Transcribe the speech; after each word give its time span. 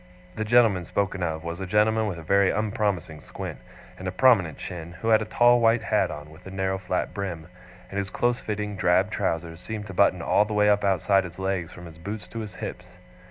The 0.35 0.43
gentleman 0.43 0.83
spoken 0.85 1.21
of 1.21 1.43
was 1.43 1.59
a 1.59 1.67
gentleman 1.67 2.07
with 2.07 2.17
a 2.17 2.23
very 2.23 2.49
unpromising 2.49 3.21
squint, 3.21 3.59
and 3.99 4.07
a 4.07 4.11
prominent 4.11 4.57
chin, 4.57 4.93
who 4.93 5.09
had 5.09 5.21
a 5.21 5.25
tall 5.25 5.59
white 5.59 5.83
hat 5.83 6.09
on 6.09 6.31
with 6.31 6.47
a 6.47 6.49
narrow 6.49 6.79
flat 6.79 7.13
brim, 7.13 7.45
and 7.91 7.99
whose 7.99 8.09
close 8.09 8.39
fitting 8.39 8.75
drab 8.75 9.11
trousers 9.11 9.59
seemed 9.59 9.85
to 9.85 9.93
button 9.93 10.23
all 10.23 10.43
the 10.45 10.55
way 10.55 10.71
up 10.71 10.83
outside 10.83 11.23
his 11.23 11.37
legs 11.37 11.71
from 11.71 11.85
his 11.85 11.99
boots 11.99 12.27
to 12.29 12.39
his 12.39 12.55
hips. 12.55 12.97